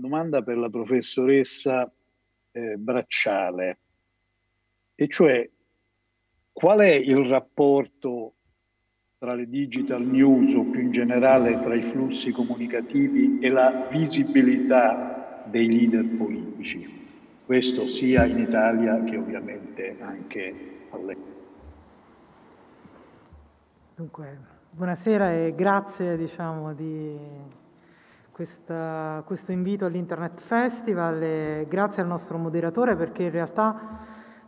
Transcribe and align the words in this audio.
domanda 0.00 0.42
per 0.42 0.58
la 0.58 0.68
professoressa 0.68 1.90
eh, 2.52 2.76
Bracciale, 2.76 3.78
e 4.94 5.08
cioè 5.08 5.48
qual 6.52 6.80
è 6.80 6.92
il 6.92 7.24
rapporto 7.28 8.34
tra 9.18 9.34
le 9.34 9.48
digital 9.48 10.02
news 10.02 10.54
o 10.54 10.64
più 10.64 10.80
in 10.80 10.92
generale 10.92 11.60
tra 11.60 11.74
i 11.74 11.82
flussi 11.82 12.32
comunicativi 12.32 13.38
e 13.38 13.48
la 13.50 13.86
visibilità 13.90 15.44
dei 15.46 15.68
leader 15.68 16.06
politici? 16.16 17.06
Questo 17.44 17.86
sia 17.86 18.24
in 18.24 18.38
Italia 18.38 19.02
che 19.04 19.16
ovviamente 19.16 19.96
anche 20.00 20.86
all'estero. 20.90 21.38
Dunque, 23.94 24.38
buonasera 24.70 25.32
e 25.32 25.54
grazie 25.54 26.16
diciamo, 26.16 26.72
di 26.72 27.16
questa, 28.32 29.22
questo 29.26 29.52
invito 29.52 29.84
all'Internet 29.84 30.40
Festival 30.40 31.22
e 31.22 31.66
grazie 31.68 32.02
al 32.02 32.08
nostro 32.08 32.38
moderatore 32.38 32.96
perché 32.96 33.24
in 33.24 33.30
realtà 33.30 33.98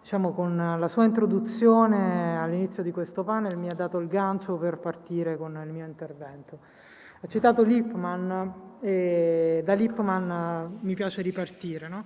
diciamo, 0.01 0.33
con 0.33 0.57
la 0.57 0.89
sua 0.89 1.05
introduzione 1.05 2.39
all'inizio 2.39 2.83
di 2.83 2.91
questo 2.91 3.25
panel 3.25 3.57
mi 3.57 3.69
ha 3.69 3.75
dato 3.75 3.99
il 3.99 4.09
gancio 4.09 4.57
per 4.57 4.79
partire 4.79 5.37
con 5.37 5.61
il 5.65 5.73
mio 5.73 5.87
intervento. 5.87 6.59
Ha 7.21 7.27
citato 7.29 7.63
Lippmann 7.63 8.49
e 8.81 9.63
da 9.65 9.75
Lippmann 9.75 10.79
mi 10.81 10.95
piace 10.95 11.23
ripartire. 11.23 11.89
No? 11.89 12.05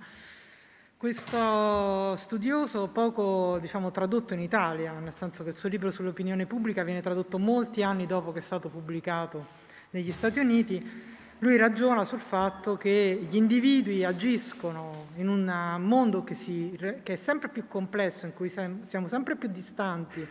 Questo 0.97 2.15
studioso, 2.15 2.87
poco 2.87 3.57
diciamo, 3.59 3.91
tradotto 3.91 4.33
in 4.33 4.39
Italia, 4.39 4.93
nel 4.93 5.13
senso 5.15 5.43
che 5.43 5.49
il 5.49 5.57
suo 5.57 5.69
libro 5.69 5.91
sull'opinione 5.91 6.45
pubblica 6.45 6.83
viene 6.83 7.01
tradotto 7.01 7.37
molti 7.37 7.83
anni 7.83 8.05
dopo 8.05 8.31
che 8.31 8.39
è 8.39 8.41
stato 8.41 8.69
pubblicato 8.69 9.45
negli 9.91 10.11
Stati 10.11 10.39
Uniti, 10.39 11.15
lui 11.39 11.57
ragiona 11.57 12.03
sul 12.03 12.19
fatto 12.19 12.77
che 12.77 13.27
gli 13.29 13.35
individui 13.35 14.03
agiscono 14.03 15.05
in 15.17 15.27
un 15.27 15.75
mondo 15.79 16.23
che, 16.23 16.33
si, 16.33 16.75
che, 17.03 17.13
è 17.13 17.15
sempre 17.15 17.49
più 17.49 17.67
complesso, 17.67 18.25
in 18.25 18.33
cui 18.33 18.49
siamo 18.49 19.07
sempre 19.07 19.35
più 19.35 19.49
distanti, 19.49 20.25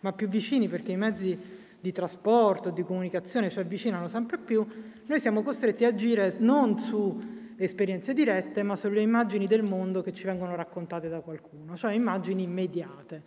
ma 0.00 0.12
più 0.12 0.28
vicini 0.28 0.68
perché 0.68 0.92
i 0.92 0.96
mezzi 0.96 1.38
di 1.80 1.92
trasporto, 1.92 2.68
di 2.70 2.82
comunicazione 2.82 3.48
ci 3.48 3.58
avvicinano 3.58 4.06
sempre 4.08 4.36
più, 4.36 4.66
noi 5.06 5.18
siamo 5.18 5.42
costretti 5.42 5.84
a 5.84 5.88
agire 5.88 6.36
non 6.38 6.78
su 6.78 7.38
esperienze 7.56 8.12
dirette, 8.12 8.62
ma 8.62 8.76
sulle 8.76 9.00
immagini 9.00 9.46
del 9.46 9.62
mondo 9.62 10.02
che 10.02 10.12
ci 10.12 10.24
vengono 10.26 10.54
raccontate 10.56 11.08
da 11.08 11.20
qualcuno, 11.20 11.74
cioè 11.76 11.94
immagini 11.94 12.42
immediate. 12.42 13.22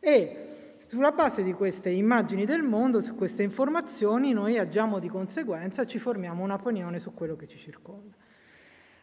E 0.00 0.63
sulla 0.76 1.12
base 1.12 1.42
di 1.42 1.52
queste 1.52 1.90
immagini 1.90 2.44
del 2.44 2.62
mondo, 2.62 3.00
su 3.00 3.14
queste 3.14 3.42
informazioni, 3.42 4.32
noi 4.32 4.58
agiamo 4.58 4.98
di 4.98 5.08
conseguenza 5.08 5.82
e 5.82 5.86
ci 5.86 5.98
formiamo 5.98 6.42
un'opinione 6.42 6.98
su 6.98 7.14
quello 7.14 7.36
che 7.36 7.46
ci 7.46 7.58
circonda. 7.58 8.16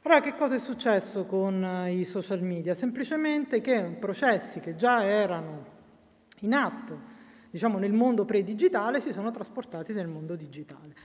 Allora, 0.03 0.19
che 0.19 0.35
cosa 0.35 0.55
è 0.55 0.59
successo 0.59 1.25
con 1.25 1.63
eh, 1.63 1.93
i 1.93 2.05
social 2.05 2.41
media? 2.41 2.73
Semplicemente 2.73 3.61
che 3.61 3.95
processi 3.99 4.59
che 4.59 4.75
già 4.75 5.03
erano 5.03 5.65
in 6.39 6.53
atto, 6.53 6.99
diciamo, 7.51 7.77
nel 7.77 7.93
mondo 7.93 8.25
pre-digitale 8.25 8.99
si 8.99 9.11
sono 9.11 9.29
trasportati 9.29 9.93
nel 9.93 10.07
mondo 10.07 10.35
digitale. 10.35 10.95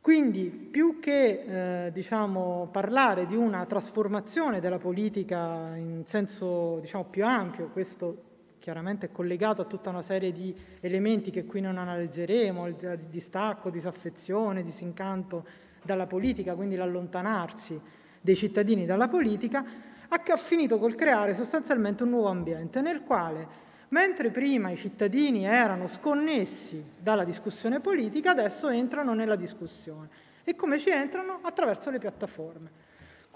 Quindi, 0.00 0.50
più 0.50 1.00
che 1.00 1.86
eh, 1.86 1.92
diciamo, 1.92 2.68
parlare 2.70 3.26
di 3.26 3.34
una 3.34 3.66
trasformazione 3.66 4.60
della 4.60 4.78
politica 4.78 5.74
in 5.74 6.04
senso 6.06 6.78
diciamo, 6.80 7.06
più 7.06 7.24
ampio, 7.24 7.70
questo 7.70 8.35
chiaramente 8.66 9.06
è 9.06 9.12
collegato 9.12 9.62
a 9.62 9.64
tutta 9.66 9.90
una 9.90 10.02
serie 10.02 10.32
di 10.32 10.52
elementi 10.80 11.30
che 11.30 11.44
qui 11.44 11.60
non 11.60 11.78
analizzeremo, 11.78 12.66
il 12.66 12.98
distacco, 13.08 13.70
disaffezione, 13.70 14.64
disincanto 14.64 15.46
dalla 15.84 16.06
politica, 16.08 16.56
quindi 16.56 16.74
l'allontanarsi 16.74 17.80
dei 18.20 18.34
cittadini 18.34 18.84
dalla 18.84 19.06
politica, 19.06 19.64
ha 20.08 20.36
finito 20.36 20.80
col 20.80 20.96
creare 20.96 21.36
sostanzialmente 21.36 22.02
un 22.02 22.08
nuovo 22.08 22.26
ambiente 22.26 22.80
nel 22.80 23.04
quale, 23.04 23.46
mentre 23.90 24.30
prima 24.30 24.72
i 24.72 24.76
cittadini 24.76 25.44
erano 25.44 25.86
sconnessi 25.86 26.84
dalla 26.98 27.22
discussione 27.22 27.78
politica, 27.78 28.32
adesso 28.32 28.68
entrano 28.68 29.14
nella 29.14 29.36
discussione. 29.36 30.08
E 30.42 30.56
come 30.56 30.80
ci 30.80 30.90
entrano? 30.90 31.38
Attraverso 31.40 31.88
le 31.90 32.00
piattaforme. 32.00 32.70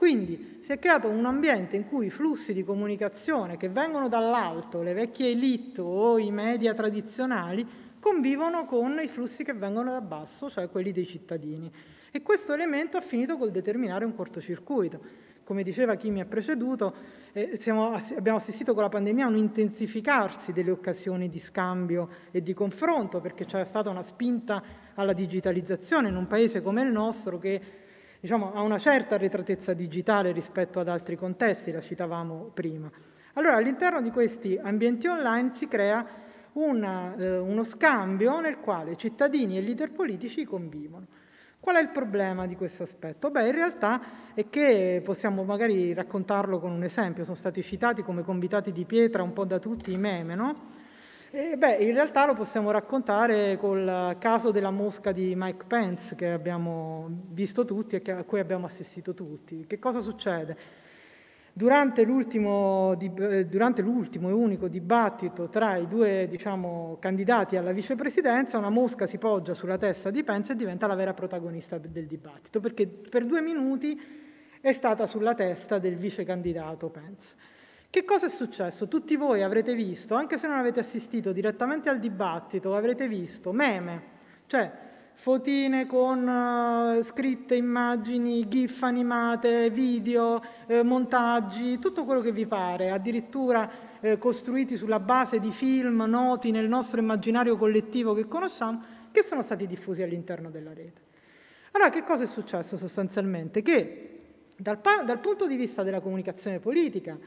Quindi 0.01 0.61
si 0.63 0.73
è 0.73 0.79
creato 0.79 1.09
un 1.09 1.27
ambiente 1.27 1.77
in 1.77 1.87
cui 1.87 2.07
i 2.07 2.11
flussi 2.11 2.55
di 2.55 2.65
comunicazione 2.65 3.59
che 3.59 3.69
vengono 3.69 4.09
dall'alto, 4.09 4.81
le 4.81 4.95
vecchie 4.95 5.33
elite 5.33 5.83
o 5.83 6.17
i 6.17 6.31
media 6.31 6.73
tradizionali, 6.73 7.67
convivono 8.01 8.65
con 8.65 8.99
i 9.03 9.09
flussi 9.09 9.45
che 9.45 9.53
vengono 9.53 9.91
da 9.91 10.01
basso, 10.01 10.49
cioè 10.49 10.71
quelli 10.71 10.91
dei 10.91 11.05
cittadini. 11.05 11.71
E 12.11 12.23
questo 12.23 12.55
elemento 12.55 12.97
ha 12.97 13.03
finito 13.03 13.37
col 13.37 13.51
determinare 13.51 14.07
un 14.07 14.15
cortocircuito. 14.15 15.01
Come 15.45 15.63
diceva 15.63 15.97
chi 15.97 16.09
mi 16.09 16.23
ha 16.23 16.25
preceduto, 16.25 16.95
eh, 17.33 17.57
siamo, 17.57 17.93
abbiamo 17.93 18.39
assistito 18.39 18.73
con 18.73 18.85
la 18.85 18.89
pandemia 18.89 19.27
a 19.27 19.29
un 19.29 19.37
intensificarsi 19.37 20.55
delle 20.55 20.71
occasioni 20.71 21.29
di 21.29 21.39
scambio 21.39 22.09
e 22.31 22.41
di 22.41 22.55
confronto, 22.55 23.21
perché 23.21 23.45
c'è 23.45 23.63
stata 23.67 23.91
una 23.91 24.03
spinta 24.03 24.63
alla 24.95 25.13
digitalizzazione 25.13 26.09
in 26.09 26.17
un 26.17 26.27
paese 26.27 26.63
come 26.63 26.81
il 26.81 26.91
nostro 26.91 27.37
che 27.37 27.89
diciamo, 28.21 28.53
ha 28.53 28.61
una 28.61 28.79
certa 28.79 29.15
arretratezza 29.17 29.73
digitale 29.73 30.33
rispetto 30.33 30.79
ad 30.79 30.89
altri 30.89 31.17
contesti, 31.17 31.73
la 31.73 31.81
citavamo 31.81 32.51
prima. 32.53 32.91
Allora 33.35 33.57
all'interno 33.57 34.03
di 34.03 34.11
questi 34.11 34.59
ambienti 34.61 35.07
online 35.07 35.55
si 35.55 35.67
crea 35.67 36.05
una, 36.53 37.15
eh, 37.17 37.39
uno 37.39 37.65
scambio 37.65 38.41
nel 38.41 38.59
quale 38.59 38.97
cittadini 38.97 39.57
e 39.57 39.61
leader 39.61 39.93
politici 39.93 40.45
convivono. 40.45 41.07
Qual 41.61 41.77
è 41.77 41.81
il 41.81 41.91
problema 41.91 42.47
di 42.47 42.57
questo 42.57 42.85
aspetto? 42.85 43.31
Beh, 43.31 43.47
in 43.47 43.53
realtà 43.53 44.01
è 44.35 44.49
che 44.49 45.03
possiamo 45.05 45.45
magari 45.45 45.93
raccontarlo 45.93 46.59
con 46.59 46.73
un 46.73 46.83
esempio, 46.83 47.23
sono 47.23 47.37
stati 47.37 47.63
citati 47.63 48.03
come 48.03 48.23
convitati 48.23 48.73
di 48.73 48.87
pietra 48.87 49.23
un 49.23 49.35
po' 49.35 49.45
da 49.45 49.59
tutti 49.59 49.93
i 49.93 49.99
meme, 49.99 50.35
no? 50.35 50.79
E 51.33 51.57
beh, 51.57 51.77
in 51.77 51.93
realtà 51.93 52.27
lo 52.27 52.35
possiamo 52.35 52.73
raccontare 52.73 53.57
col 53.57 54.17
caso 54.19 54.51
della 54.51 54.73
mosca 54.73 55.13
di 55.13 55.35
Mike 55.37 55.65
Pence 55.65 56.17
che 56.17 56.33
abbiamo 56.33 57.09
visto 57.29 57.65
tutti 57.65 57.95
e 57.95 58.11
a 58.11 58.25
cui 58.25 58.41
abbiamo 58.41 58.67
assistito 58.67 59.15
tutti. 59.15 59.65
Che 59.65 59.79
cosa 59.79 60.01
succede? 60.01 60.57
Durante 61.53 62.03
l'ultimo, 62.03 62.97
durante 62.97 63.81
l'ultimo 63.81 64.29
e 64.29 64.33
unico 64.33 64.67
dibattito 64.67 65.49
tra 65.49 65.77
i 65.77 65.87
due 65.87 66.27
diciamo, 66.29 66.97
candidati 66.99 67.57
alla 67.57 67.71
vicepresidenza, 67.71 68.59
una 68.59 68.69
mosca 68.69 69.07
si 69.07 69.19
poggia 69.19 69.55
sulla 69.55 69.79
testa 69.79 70.11
di 70.11 70.25
Pence 70.25 70.53
e 70.53 70.57
diventa 70.57 70.89
la 70.89 70.97
vera 70.97 71.15
protagonista 71.15 71.79
del 71.79 72.07
dibattito, 72.07 72.59
perché 72.59 72.89
per 72.89 73.25
due 73.25 73.41
minuti 73.41 74.01
è 74.61 74.73
stata 74.73 75.07
sulla 75.07 75.35
testa 75.35 75.79
del 75.79 75.95
vice 75.95 76.25
candidato 76.25 76.89
Pence. 76.89 77.59
Che 77.91 78.05
cosa 78.05 78.27
è 78.27 78.29
successo? 78.29 78.87
Tutti 78.87 79.17
voi 79.17 79.43
avrete 79.43 79.75
visto, 79.75 80.15
anche 80.15 80.39
se 80.39 80.47
non 80.47 80.57
avete 80.59 80.79
assistito 80.79 81.33
direttamente 81.33 81.89
al 81.89 81.99
dibattito, 81.99 82.77
avrete 82.77 83.09
visto 83.09 83.51
meme, 83.51 84.03
cioè 84.47 84.71
fotine 85.13 85.87
con 85.87 86.25
uh, 86.25 87.03
scritte, 87.03 87.57
immagini, 87.57 88.47
gif 88.47 88.85
animate, 88.85 89.71
video, 89.71 90.41
eh, 90.69 90.85
montaggi, 90.85 91.81
tutto 91.81 92.05
quello 92.05 92.21
che 92.21 92.31
vi 92.31 92.47
pare, 92.47 92.91
addirittura 92.91 93.69
eh, 93.99 94.19
costruiti 94.19 94.77
sulla 94.77 95.01
base 95.01 95.41
di 95.41 95.51
film 95.51 96.05
noti 96.07 96.53
nel 96.53 96.69
nostro 96.69 97.01
immaginario 97.01 97.57
collettivo 97.57 98.15
che 98.15 98.29
conosciamo, 98.29 98.83
che 99.11 99.25
sono 99.25 99.43
stati 99.43 99.67
diffusi 99.67 100.05
all'interno 100.05 100.49
della 100.49 100.73
rete. 100.73 101.01
Allora, 101.73 101.91
che 101.91 102.05
cosa 102.05 102.23
è 102.23 102.27
successo 102.27 102.77
sostanzialmente? 102.77 103.63
Che 103.63 104.19
dal, 104.57 104.79
dal 105.05 105.19
punto 105.19 105.49
di 105.49 105.57
vista 105.57 105.83
della 105.83 106.01
comunicazione 106.01 106.61
politica, 106.61 107.19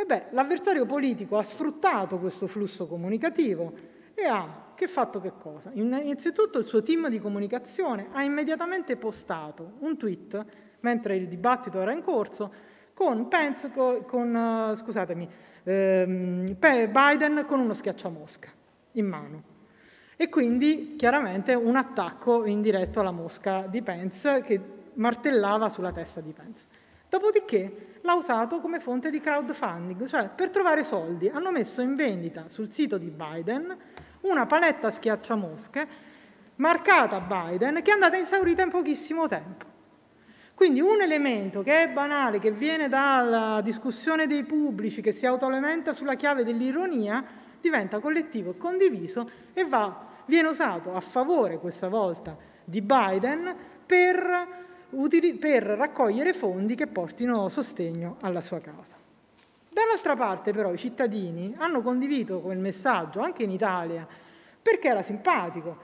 e 0.00 0.04
beh, 0.04 0.26
l'avversario 0.30 0.86
politico 0.86 1.38
ha 1.38 1.42
sfruttato 1.42 2.18
questo 2.18 2.46
flusso 2.46 2.86
comunicativo 2.86 3.72
e 4.14 4.24
ha 4.26 4.66
che 4.76 4.86
fatto 4.86 5.20
che 5.20 5.32
cosa? 5.36 5.72
Innanzitutto 5.74 6.60
il 6.60 6.68
suo 6.68 6.84
team 6.84 7.08
di 7.08 7.18
comunicazione 7.18 8.06
ha 8.12 8.22
immediatamente 8.22 8.94
postato 8.94 9.72
un 9.80 9.96
tweet 9.96 10.44
mentre 10.80 11.16
il 11.16 11.26
dibattito 11.26 11.80
era 11.80 11.90
in 11.90 12.02
corso 12.02 12.52
con, 12.94 13.26
Pence, 13.26 13.72
con 13.72 14.72
scusatemi, 14.76 15.28
ehm, 15.64 16.44
Biden 16.56 17.44
con 17.44 17.58
uno 17.58 17.74
schiacciamosca 17.74 18.50
in 18.92 19.06
mano. 19.06 19.42
E 20.16 20.28
quindi 20.28 20.94
chiaramente 20.96 21.54
un 21.54 21.74
attacco 21.74 22.44
indiretto 22.44 23.00
alla 23.00 23.10
mosca 23.10 23.66
di 23.68 23.82
Pence 23.82 24.42
che 24.42 24.60
martellava 24.94 25.68
sulla 25.68 25.90
testa 25.90 26.20
di 26.20 26.32
Pence. 26.32 26.66
Dopodiché 27.08 27.97
l'ha 28.08 28.14
usato 28.14 28.60
come 28.60 28.80
fonte 28.80 29.10
di 29.10 29.20
crowdfunding, 29.20 30.06
cioè 30.06 30.30
per 30.34 30.48
trovare 30.48 30.82
soldi 30.82 31.28
hanno 31.28 31.50
messo 31.50 31.82
in 31.82 31.94
vendita 31.94 32.44
sul 32.48 32.72
sito 32.72 32.96
di 32.96 33.10
Biden 33.10 33.76
una 34.22 34.46
paletta 34.46 34.90
schiacciamosche 34.90 35.86
marcata 36.56 37.20
Biden 37.20 37.82
che 37.82 37.90
è 37.90 37.92
andata 37.92 38.16
esaurita 38.16 38.62
in 38.62 38.70
pochissimo 38.70 39.28
tempo. 39.28 39.66
Quindi 40.54 40.80
un 40.80 41.02
elemento 41.02 41.62
che 41.62 41.82
è 41.82 41.88
banale, 41.90 42.38
che 42.38 42.50
viene 42.50 42.88
dalla 42.88 43.60
discussione 43.62 44.26
dei 44.26 44.42
pubblici, 44.42 45.02
che 45.02 45.12
si 45.12 45.26
autoalimenta 45.26 45.92
sulla 45.92 46.14
chiave 46.14 46.44
dell'ironia, 46.44 47.22
diventa 47.60 48.00
collettivo 48.00 48.52
e 48.52 48.56
condiviso 48.56 49.30
e 49.52 49.66
va, 49.66 50.06
viene 50.24 50.48
usato 50.48 50.94
a 50.94 51.00
favore 51.00 51.58
questa 51.58 51.88
volta 51.88 52.36
di 52.64 52.80
Biden 52.80 53.54
per 53.84 54.66
per 55.38 55.62
raccogliere 55.62 56.32
fondi 56.32 56.74
che 56.74 56.86
portino 56.86 57.48
sostegno 57.48 58.16
alla 58.20 58.40
sua 58.40 58.60
causa. 58.60 58.96
Dall'altra 59.68 60.16
parte 60.16 60.52
però 60.52 60.72
i 60.72 60.78
cittadini 60.78 61.54
hanno 61.58 61.82
condiviso 61.82 62.40
quel 62.40 62.58
messaggio 62.58 63.20
anche 63.20 63.42
in 63.42 63.50
Italia 63.50 64.06
perché 64.60 64.88
era 64.88 65.02
simpatico, 65.02 65.76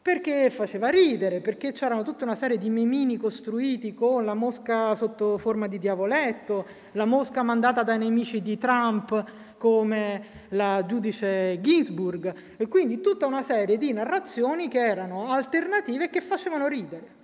perché 0.00 0.50
faceva 0.50 0.88
ridere, 0.88 1.40
perché 1.40 1.72
c'erano 1.72 2.02
tutta 2.02 2.24
una 2.24 2.36
serie 2.36 2.58
di 2.58 2.70
memini 2.70 3.16
costruiti 3.16 3.92
con 3.92 4.24
la 4.24 4.34
mosca 4.34 4.94
sotto 4.94 5.36
forma 5.36 5.66
di 5.66 5.78
diavoletto, 5.78 6.64
la 6.92 7.04
mosca 7.04 7.42
mandata 7.42 7.82
dai 7.82 7.98
nemici 7.98 8.40
di 8.40 8.56
Trump 8.56 9.24
come 9.58 10.46
la 10.50 10.84
giudice 10.86 11.60
Ginsburg 11.60 12.34
e 12.56 12.66
quindi 12.68 13.00
tutta 13.00 13.26
una 13.26 13.42
serie 13.42 13.76
di 13.76 13.92
narrazioni 13.92 14.68
che 14.68 14.78
erano 14.78 15.32
alternative 15.32 16.04
e 16.04 16.10
che 16.10 16.20
facevano 16.20 16.66
ridere. 16.66 17.18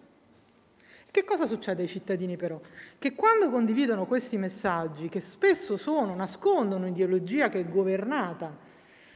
Che 1.17 1.25
cosa 1.25 1.47
succede 1.47 1.81
ai 1.81 1.89
cittadini 1.89 2.37
però? 2.37 2.61
Che 2.99 3.15
quando 3.15 3.49
condividono 3.49 4.05
questi 4.05 4.37
messaggi, 4.37 5.09
che 5.09 5.21
spesso 5.21 5.79
sono, 5.79 6.15
nascondono 6.15 6.87
ideologia 6.87 7.49
che 7.49 7.61
è 7.61 7.67
governata 7.67 8.55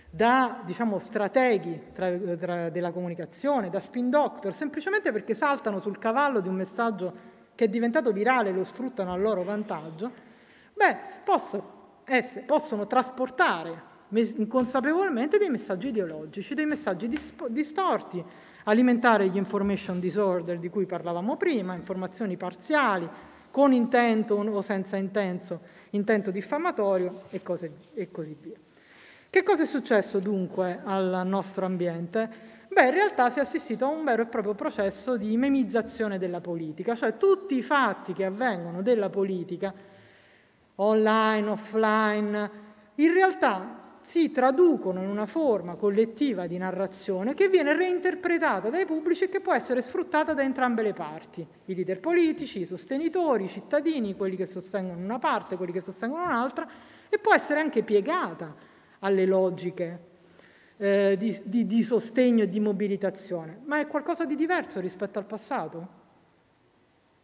da 0.08 0.62
diciamo, 0.64 0.98
strateghi 0.98 1.78
tra, 1.92 2.10
tra, 2.38 2.70
della 2.70 2.90
comunicazione, 2.90 3.68
da 3.68 3.80
spin 3.80 4.08
doctor, 4.08 4.54
semplicemente 4.54 5.12
perché 5.12 5.34
saltano 5.34 5.78
sul 5.78 5.98
cavallo 5.98 6.40
di 6.40 6.48
un 6.48 6.54
messaggio 6.54 7.12
che 7.54 7.66
è 7.66 7.68
diventato 7.68 8.12
virale 8.12 8.48
e 8.48 8.52
lo 8.54 8.64
sfruttano 8.64 9.12
a 9.12 9.16
loro 9.16 9.42
vantaggio, 9.42 10.10
beh, 10.72 10.96
posso 11.22 11.98
essere, 12.04 12.46
possono 12.46 12.86
trasportare 12.86 13.88
inconsapevolmente 14.08 15.36
dei 15.36 15.50
messaggi 15.50 15.88
ideologici, 15.88 16.54
dei 16.54 16.64
messaggi 16.64 17.10
distorti, 17.50 18.24
alimentare 18.70 19.28
gli 19.28 19.36
information 19.36 19.98
disorder 19.98 20.58
di 20.58 20.68
cui 20.68 20.86
parlavamo 20.86 21.36
prima, 21.36 21.74
informazioni 21.74 22.36
parziali, 22.36 23.08
con 23.50 23.72
intento 23.72 24.36
o 24.36 24.60
senza 24.60 24.96
intento, 24.96 25.60
intento 25.90 26.30
diffamatorio 26.30 27.22
e, 27.30 27.42
cose, 27.42 27.72
e 27.94 28.10
così 28.10 28.36
via. 28.40 28.56
Che 29.28 29.42
cosa 29.42 29.64
è 29.64 29.66
successo 29.66 30.20
dunque 30.20 30.80
al 30.84 31.22
nostro 31.24 31.66
ambiente? 31.66 32.58
Beh, 32.68 32.86
in 32.86 32.92
realtà 32.92 33.28
si 33.30 33.40
è 33.40 33.42
assistito 33.42 33.84
a 33.84 33.88
un 33.88 34.04
vero 34.04 34.22
e 34.22 34.26
proprio 34.26 34.54
processo 34.54 35.16
di 35.16 35.36
memizzazione 35.36 36.18
della 36.18 36.40
politica, 36.40 36.94
cioè 36.94 37.16
tutti 37.16 37.56
i 37.56 37.62
fatti 37.62 38.12
che 38.12 38.24
avvengono 38.24 38.82
della 38.82 39.08
politica, 39.08 39.74
online, 40.76 41.48
offline, 41.48 42.50
in 42.94 43.12
realtà 43.12 43.79
si 44.10 44.32
traducono 44.32 45.00
in 45.00 45.08
una 45.08 45.24
forma 45.24 45.76
collettiva 45.76 46.48
di 46.48 46.58
narrazione 46.58 47.32
che 47.32 47.48
viene 47.48 47.76
reinterpretata 47.76 48.68
dai 48.68 48.84
pubblici 48.84 49.22
e 49.22 49.28
che 49.28 49.38
può 49.38 49.54
essere 49.54 49.82
sfruttata 49.82 50.34
da 50.34 50.42
entrambe 50.42 50.82
le 50.82 50.92
parti, 50.92 51.46
i 51.66 51.74
leader 51.76 52.00
politici, 52.00 52.58
i 52.58 52.64
sostenitori, 52.64 53.44
i 53.44 53.48
cittadini, 53.48 54.16
quelli 54.16 54.34
che 54.34 54.46
sostengono 54.46 54.98
una 54.98 55.20
parte, 55.20 55.56
quelli 55.56 55.70
che 55.70 55.80
sostengono 55.80 56.24
un'altra, 56.24 56.68
e 57.08 57.18
può 57.18 57.32
essere 57.32 57.60
anche 57.60 57.84
piegata 57.84 58.52
alle 58.98 59.26
logiche 59.26 60.00
eh, 60.78 61.14
di, 61.16 61.40
di, 61.44 61.64
di 61.66 61.82
sostegno 61.84 62.42
e 62.42 62.48
di 62.48 62.58
mobilitazione, 62.58 63.60
ma 63.66 63.78
è 63.78 63.86
qualcosa 63.86 64.24
di 64.24 64.34
diverso 64.34 64.80
rispetto 64.80 65.20
al 65.20 65.24
passato. 65.24 65.88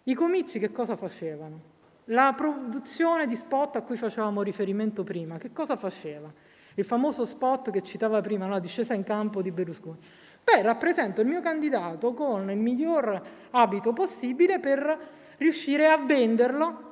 I 0.05 0.15
comizi 0.15 0.61
che 0.61 0.71
cosa 0.71 0.95
facevano? 0.95 1.75
La 2.11 2.33
produzione 2.37 3.27
di 3.27 3.35
spot 3.35 3.75
a 3.75 3.83
cui 3.83 3.97
facevamo 3.97 4.43
riferimento 4.43 5.03
prima, 5.03 5.37
che 5.37 5.51
cosa 5.51 5.75
faceva? 5.75 6.46
Il 6.77 6.85
famoso 6.85 7.25
spot 7.25 7.71
che 7.71 7.83
citava 7.83 8.21
prima, 8.21 8.47
no, 8.47 8.59
discesa 8.61 8.95
in 8.95 9.03
campo 9.03 9.43
di 9.43 9.51
Berlusconi. 9.51 9.99
Beh, 10.45 10.63
rappresento 10.63 11.21
il 11.23 11.27
mio 11.27 11.41
candidato 11.41 12.15
con 12.15 12.51
il 12.51 12.59
miglior 12.59 13.21
abito 13.51 13.93
possibile 13.93 14.61
per 14.61 14.99
riuscire 15.39 15.89
a 15.89 15.97
venderlo, 15.97 16.85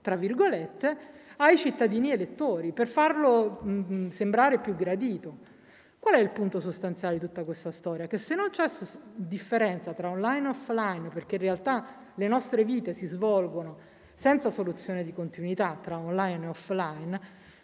tra 0.00 0.16
virgolette, 0.16 1.16
ai 1.36 1.56
cittadini 1.56 2.10
elettori 2.10 2.72
per 2.72 2.88
farlo 2.88 3.60
mh, 3.62 3.70
mm, 3.70 3.82
mm, 3.92 4.08
sembrare 4.08 4.58
più 4.58 4.74
gradito. 4.74 5.56
Qual 6.00 6.14
è 6.14 6.18
il 6.18 6.30
punto 6.30 6.58
sostanziale 6.58 7.18
di 7.18 7.26
tutta 7.26 7.44
questa 7.44 7.70
storia? 7.70 8.06
Che 8.06 8.18
se 8.18 8.34
non 8.34 8.50
c'è 8.50 8.66
differenza 9.14 9.92
tra 9.92 10.08
online 10.08 10.46
e 10.46 10.50
offline, 10.50 11.08
perché 11.08 11.34
in 11.34 11.42
realtà 11.42 11.84
le 12.14 12.28
nostre 12.28 12.64
vite 12.64 12.92
si 12.94 13.06
svolgono 13.06 13.76
senza 14.14 14.50
soluzione 14.50 15.04
di 15.04 15.12
continuità 15.12 15.78
tra 15.80 15.98
online 15.98 16.46
e 16.46 16.48
offline, 16.48 17.20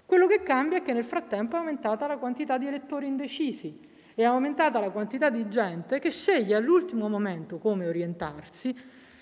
quello 0.06 0.26
che 0.26 0.42
cambia 0.42 0.78
è 0.78 0.82
che 0.82 0.92
nel 0.92 1.04
frattempo 1.04 1.56
è 1.56 1.58
aumentata 1.58 2.06
la 2.06 2.18
quantità 2.18 2.58
di 2.58 2.66
elettori 2.66 3.06
indecisi, 3.06 3.78
è 4.14 4.22
aumentata 4.22 4.78
la 4.78 4.90
quantità 4.90 5.30
di 5.30 5.48
gente 5.48 5.98
che 5.98 6.10
sceglie 6.10 6.54
all'ultimo 6.54 7.08
momento 7.08 7.58
come 7.58 7.86
orientarsi 7.86 8.76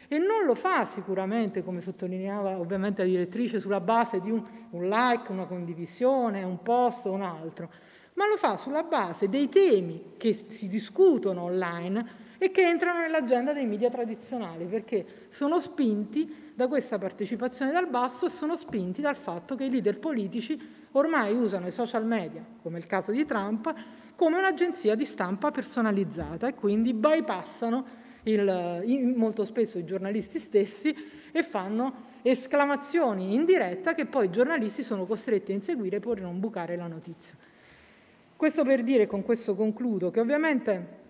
e 0.08 0.18
non 0.18 0.44
lo 0.44 0.54
fa 0.54 0.84
sicuramente, 0.84 1.62
come 1.62 1.80
sottolineava 1.80 2.58
ovviamente 2.58 3.02
la 3.02 3.08
direttrice, 3.08 3.58
sulla 3.58 3.80
base 3.80 4.20
di 4.20 4.30
un, 4.30 4.44
un 4.70 4.86
like, 4.86 5.32
una 5.32 5.46
condivisione, 5.46 6.42
un 6.42 6.60
post 6.62 7.06
o 7.06 7.12
un 7.12 7.22
altro, 7.22 7.70
ma 8.14 8.26
lo 8.26 8.36
fa 8.36 8.58
sulla 8.58 8.82
base 8.82 9.30
dei 9.30 9.48
temi 9.48 10.12
che 10.18 10.34
si 10.34 10.68
discutono 10.68 11.44
online 11.44 12.21
e 12.42 12.50
che 12.50 12.66
entrano 12.66 12.98
nell'agenda 12.98 13.52
dei 13.52 13.66
media 13.66 13.88
tradizionali, 13.88 14.64
perché 14.64 15.06
sono 15.28 15.60
spinti 15.60 16.50
da 16.56 16.66
questa 16.66 16.98
partecipazione 16.98 17.70
dal 17.70 17.86
basso 17.86 18.26
e 18.26 18.30
sono 18.30 18.56
spinti 18.56 19.00
dal 19.00 19.14
fatto 19.14 19.54
che 19.54 19.62
i 19.62 19.70
leader 19.70 20.00
politici 20.00 20.60
ormai 20.90 21.32
usano 21.34 21.68
i 21.68 21.70
social 21.70 22.04
media, 22.04 22.44
come 22.60 22.78
il 22.78 22.86
caso 22.86 23.12
di 23.12 23.24
Trump, 23.24 23.72
come 24.16 24.38
un'agenzia 24.38 24.96
di 24.96 25.04
stampa 25.04 25.52
personalizzata 25.52 26.48
e 26.48 26.54
quindi 26.54 26.92
bypassano 26.94 27.86
il, 28.24 29.12
molto 29.14 29.44
spesso 29.44 29.78
i 29.78 29.84
giornalisti 29.84 30.40
stessi 30.40 30.92
e 31.30 31.44
fanno 31.44 32.10
esclamazioni 32.22 33.34
in 33.34 33.44
diretta 33.44 33.94
che 33.94 34.06
poi 34.06 34.26
i 34.26 34.30
giornalisti 34.30 34.82
sono 34.82 35.06
costretti 35.06 35.52
a 35.52 35.54
inseguire 35.54 36.00
per 36.00 36.20
non 36.20 36.40
bucare 36.40 36.74
la 36.74 36.88
notizia. 36.88 37.36
Questo 38.34 38.64
per 38.64 38.82
dire, 38.82 39.06
con 39.06 39.22
questo 39.22 39.54
concludo, 39.54 40.10
che 40.10 40.18
ovviamente 40.18 41.01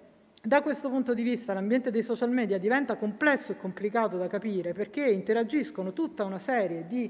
da 0.44 0.60
questo 0.60 0.88
punto 0.88 1.14
di 1.14 1.22
vista 1.22 1.54
l'ambiente 1.54 1.92
dei 1.92 2.02
social 2.02 2.30
media 2.30 2.58
diventa 2.58 2.96
complesso 2.96 3.52
e 3.52 3.56
complicato 3.56 4.16
da 4.16 4.26
capire 4.26 4.72
perché 4.72 5.08
interagiscono 5.08 5.92
tutta 5.92 6.24
una 6.24 6.40
serie 6.40 6.84
di 6.88 7.08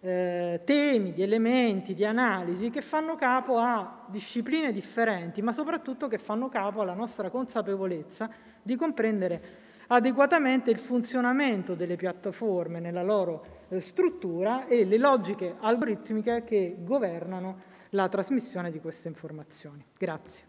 eh, 0.00 0.60
temi, 0.64 1.12
di 1.14 1.22
elementi, 1.22 1.94
di 1.94 2.04
analisi 2.04 2.68
che 2.68 2.82
fanno 2.82 3.14
capo 3.14 3.58
a 3.58 4.04
discipline 4.08 4.70
differenti, 4.70 5.40
ma 5.40 5.52
soprattutto 5.52 6.08
che 6.08 6.18
fanno 6.18 6.48
capo 6.48 6.82
alla 6.82 6.92
nostra 6.92 7.30
consapevolezza 7.30 8.30
di 8.62 8.76
comprendere 8.76 9.66
adeguatamente 9.88 10.70
il 10.70 10.78
funzionamento 10.78 11.74
delle 11.74 11.96
piattaforme 11.96 12.80
nella 12.80 13.02
loro 13.02 13.64
eh, 13.70 13.80
struttura 13.80 14.66
e 14.66 14.84
le 14.84 14.98
logiche 14.98 15.56
algoritmiche 15.58 16.44
che 16.44 16.76
governano 16.80 17.76
la 17.90 18.08
trasmissione 18.08 18.70
di 18.70 18.78
queste 18.78 19.08
informazioni. 19.08 19.82
Grazie. 19.96 20.47